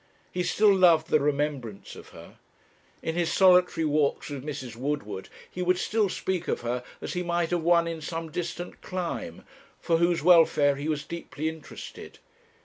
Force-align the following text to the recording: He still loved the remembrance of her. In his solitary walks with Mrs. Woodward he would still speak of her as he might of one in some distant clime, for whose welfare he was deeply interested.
He 0.31 0.41
still 0.41 0.73
loved 0.75 1.09
the 1.11 1.19
remembrance 1.19 1.95
of 1.95 2.09
her. 2.09 2.39
In 3.03 3.13
his 3.13 3.31
solitary 3.31 3.85
walks 3.85 4.31
with 4.31 4.43
Mrs. 4.43 4.75
Woodward 4.75 5.29
he 5.47 5.61
would 5.61 5.77
still 5.77 6.09
speak 6.09 6.47
of 6.47 6.61
her 6.61 6.83
as 7.01 7.13
he 7.13 7.21
might 7.21 7.51
of 7.51 7.61
one 7.61 7.87
in 7.87 8.01
some 8.01 8.31
distant 8.31 8.81
clime, 8.81 9.45
for 9.79 9.97
whose 9.97 10.23
welfare 10.23 10.75
he 10.75 10.89
was 10.89 11.03
deeply 11.05 11.47
interested. 11.47 12.17